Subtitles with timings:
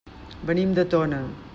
[0.51, 1.25] Venim de Tona.